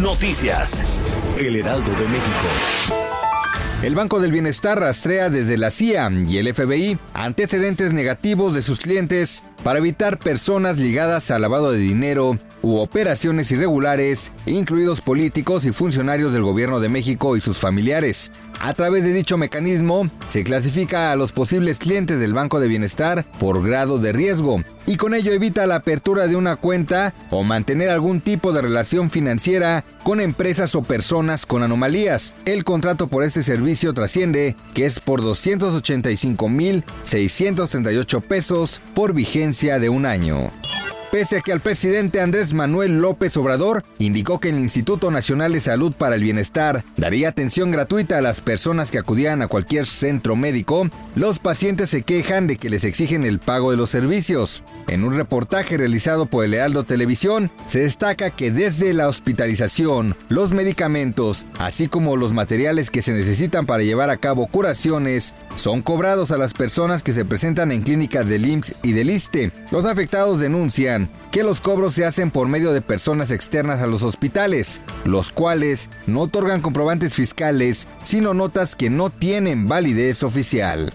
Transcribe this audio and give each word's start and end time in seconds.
Noticias. 0.00 0.84
El 1.36 1.56
Heraldo 1.56 1.90
de 1.90 2.08
México. 2.08 2.46
El 3.82 3.94
Banco 3.94 4.20
del 4.20 4.32
Bienestar 4.32 4.78
rastrea 4.80 5.28
desde 5.28 5.58
la 5.58 5.70
CIA 5.70 6.10
y 6.26 6.38
el 6.38 6.54
FBI 6.54 6.98
antecedentes 7.12 7.92
negativos 7.92 8.54
de 8.54 8.62
sus 8.62 8.78
clientes 8.78 9.44
para 9.62 9.80
evitar 9.80 10.18
personas 10.18 10.78
ligadas 10.78 11.30
al 11.30 11.42
lavado 11.42 11.72
de 11.72 11.78
dinero 11.78 12.38
u 12.62 12.78
operaciones 12.78 13.50
irregulares, 13.50 14.32
incluidos 14.46 15.00
políticos 15.00 15.64
y 15.64 15.72
funcionarios 15.72 16.32
del 16.32 16.42
gobierno 16.42 16.80
de 16.80 16.88
México 16.88 17.36
y 17.36 17.40
sus 17.40 17.58
familiares. 17.58 18.32
A 18.60 18.74
través 18.74 19.04
de 19.04 19.12
dicho 19.12 19.38
mecanismo, 19.38 20.08
se 20.28 20.44
clasifica 20.44 21.10
a 21.10 21.16
los 21.16 21.32
posibles 21.32 21.78
clientes 21.78 22.20
del 22.20 22.32
Banco 22.32 22.60
de 22.60 22.68
Bienestar 22.68 23.24
por 23.40 23.66
grado 23.66 23.98
de 23.98 24.12
riesgo 24.12 24.62
y 24.86 24.94
con 24.96 25.14
ello 25.14 25.32
evita 25.32 25.66
la 25.66 25.74
apertura 25.76 26.28
de 26.28 26.36
una 26.36 26.56
cuenta 26.56 27.14
o 27.30 27.42
mantener 27.42 27.88
algún 27.90 28.20
tipo 28.20 28.52
de 28.52 28.60
relación 28.62 29.10
financiera 29.10 29.84
con 30.04 30.20
empresas 30.20 30.74
o 30.74 30.82
personas 30.82 31.46
con 31.46 31.62
anomalías. 31.62 32.34
El 32.44 32.64
contrato 32.64 33.06
por 33.08 33.24
este 33.24 33.42
servicio 33.42 33.94
trasciende 33.94 34.56
que 34.74 34.84
es 34.86 35.00
por 35.00 35.22
285.638 35.22 38.22
pesos 38.22 38.80
por 38.94 39.12
vigencia 39.12 39.78
de 39.78 39.88
un 39.88 40.06
año. 40.06 40.50
Pese 41.12 41.36
a 41.36 41.40
que 41.42 41.52
el 41.52 41.60
presidente 41.60 42.22
Andrés 42.22 42.54
Manuel 42.54 43.02
López 43.02 43.36
Obrador 43.36 43.84
indicó 43.98 44.40
que 44.40 44.48
el 44.48 44.58
Instituto 44.58 45.10
Nacional 45.10 45.52
de 45.52 45.60
Salud 45.60 45.92
para 45.92 46.14
el 46.14 46.22
Bienestar 46.22 46.86
daría 46.96 47.28
atención 47.28 47.70
gratuita 47.70 48.16
a 48.16 48.22
las 48.22 48.40
personas 48.40 48.90
que 48.90 48.96
acudían 48.96 49.42
a 49.42 49.46
cualquier 49.46 49.86
centro 49.86 50.36
médico, 50.36 50.88
los 51.14 51.38
pacientes 51.38 51.90
se 51.90 52.00
quejan 52.00 52.46
de 52.46 52.56
que 52.56 52.70
les 52.70 52.84
exigen 52.84 53.26
el 53.26 53.40
pago 53.40 53.70
de 53.70 53.76
los 53.76 53.90
servicios. 53.90 54.64
En 54.88 55.04
un 55.04 55.14
reportaje 55.14 55.76
realizado 55.76 56.24
por 56.24 56.46
el 56.46 56.52
Lealdo 56.52 56.84
Televisión, 56.84 57.50
se 57.66 57.80
destaca 57.80 58.30
que 58.30 58.50
desde 58.50 58.94
la 58.94 59.06
hospitalización, 59.06 60.16
los 60.30 60.52
medicamentos, 60.52 61.44
así 61.58 61.88
como 61.88 62.16
los 62.16 62.32
materiales 62.32 62.90
que 62.90 63.02
se 63.02 63.12
necesitan 63.12 63.66
para 63.66 63.82
llevar 63.82 64.08
a 64.08 64.16
cabo 64.16 64.46
curaciones, 64.46 65.34
son 65.56 65.82
cobrados 65.82 66.30
a 66.30 66.38
las 66.38 66.54
personas 66.54 67.02
que 67.02 67.12
se 67.12 67.26
presentan 67.26 67.70
en 67.70 67.82
clínicas 67.82 68.26
del 68.26 68.46
IMSS 68.46 68.76
y 68.82 68.92
del 68.94 69.10
ISTE. 69.10 69.52
Los 69.70 69.84
afectados 69.84 70.40
denuncian 70.40 71.01
que 71.30 71.42
los 71.42 71.60
cobros 71.60 71.94
se 71.94 72.04
hacen 72.04 72.30
por 72.30 72.48
medio 72.48 72.72
de 72.72 72.82
personas 72.82 73.30
externas 73.30 73.80
a 73.80 73.86
los 73.86 74.02
hospitales, 74.02 74.82
los 75.04 75.30
cuales 75.30 75.88
no 76.06 76.20
otorgan 76.20 76.60
comprobantes 76.60 77.14
fiscales, 77.14 77.88
sino 78.02 78.34
notas 78.34 78.76
que 78.76 78.90
no 78.90 79.10
tienen 79.10 79.68
validez 79.68 80.22
oficial. 80.22 80.92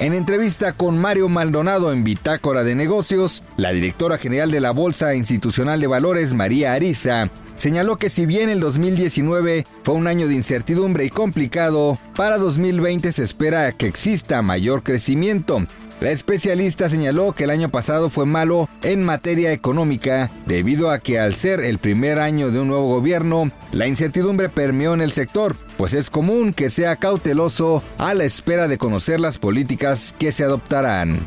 En 0.00 0.14
entrevista 0.14 0.74
con 0.74 0.96
Mario 0.96 1.28
Maldonado 1.28 1.92
en 1.92 2.04
Bitácora 2.04 2.62
de 2.62 2.76
Negocios, 2.76 3.42
la 3.56 3.72
directora 3.72 4.16
general 4.16 4.52
de 4.52 4.60
la 4.60 4.70
Bolsa 4.70 5.16
Institucional 5.16 5.80
de 5.80 5.88
Valores, 5.88 6.34
María 6.34 6.74
Ariza, 6.74 7.30
señaló 7.58 7.96
que 7.96 8.08
si 8.08 8.26
bien 8.26 8.48
el 8.48 8.60
2019 8.60 9.66
fue 9.82 9.94
un 9.94 10.06
año 10.06 10.28
de 10.28 10.34
incertidumbre 10.34 11.04
y 11.04 11.10
complicado, 11.10 11.98
para 12.16 12.38
2020 12.38 13.12
se 13.12 13.24
espera 13.24 13.70
que 13.72 13.86
exista 13.86 14.42
mayor 14.42 14.82
crecimiento, 14.82 15.66
la 16.00 16.12
especialista 16.12 16.88
señaló 16.88 17.32
que 17.32 17.44
el 17.44 17.50
año 17.50 17.70
pasado 17.70 18.08
fue 18.08 18.24
malo 18.24 18.68
en 18.82 19.02
materia 19.02 19.52
económica 19.52 20.30
debido 20.46 20.90
a 20.90 21.00
que 21.00 21.18
al 21.18 21.34
ser 21.34 21.58
el 21.58 21.78
primer 21.78 22.20
año 22.20 22.52
de 22.52 22.60
un 22.60 22.68
nuevo 22.68 22.88
gobierno, 22.88 23.50
la 23.72 23.88
incertidumbre 23.88 24.48
permeó 24.48 24.94
en 24.94 25.00
el 25.00 25.10
sector, 25.10 25.56
pues 25.76 25.94
es 25.94 26.08
común 26.08 26.52
que 26.52 26.70
sea 26.70 26.96
cauteloso 26.96 27.82
a 27.98 28.14
la 28.14 28.24
espera 28.24 28.68
de 28.68 28.78
conocer 28.78 29.18
las 29.18 29.38
políticas 29.38 30.14
que 30.16 30.30
se 30.30 30.44
adoptarán. 30.44 31.18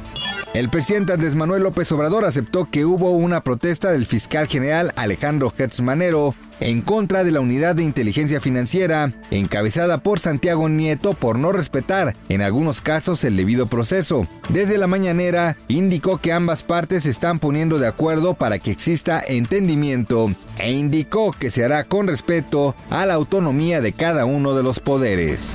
El 0.54 0.68
presidente 0.68 1.14
Andrés 1.14 1.36
Manuel 1.36 1.64
López 1.64 1.90
Obrador 1.94 2.26
aceptó 2.26 2.66
que 2.66 2.84
hubo 2.84 3.12
una 3.12 3.40
protesta 3.40 3.90
del 3.90 4.06
fiscal 4.06 4.48
general 4.48 4.92
Alejandro 4.98 5.54
Hertz 5.58 5.80
Manero 5.80 6.36
en 6.60 6.82
contra 6.82 7.24
de 7.24 7.32
la 7.32 7.40
unidad 7.40 7.76
de 7.76 7.84
inteligencia 7.84 8.42
financiera, 8.42 9.14
encabezada 9.32 10.00
por 10.00 10.20
Santiago 10.20 10.68
Nieto 10.68 11.14
por 11.14 11.40
no 11.40 11.54
respetar, 11.54 12.18
en 12.28 12.42
algunos 12.42 12.82
casos, 12.82 13.24
el 13.24 13.38
debido 13.38 13.68
proceso. 13.68 14.28
Desde 14.50 14.78
la 14.78 14.88
mañanera, 14.88 15.56
indicó 15.70 16.18
que 16.18 16.34
ambas 16.34 16.64
partes 16.64 17.04
se 17.04 17.12
están 17.12 17.40
poniendo 17.40 17.80
de 17.80 17.88
acuerdo 17.88 18.34
para 18.34 18.60
que 18.60 18.72
exista 18.72 19.24
entendimiento 19.26 20.34
e 20.58 20.74
indicó 20.74 21.32
que 21.32 21.50
se 21.50 21.64
hará 21.64 21.86
con 21.86 22.08
respeto 22.08 22.76
a 22.90 23.06
la 23.06 23.14
autonomía 23.14 23.80
de 23.80 23.94
cada 23.94 24.26
uno 24.26 24.54
de 24.54 24.64
los 24.64 24.82
poderes. 24.82 25.54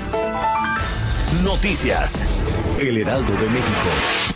Noticias. 1.45 2.27
El 2.81 2.97
Heraldo 2.97 3.33
de 3.35 3.49
México. 3.51 4.36